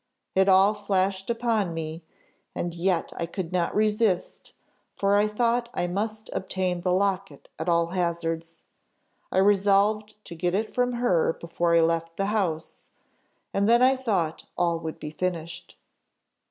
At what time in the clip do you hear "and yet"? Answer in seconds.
2.55-3.13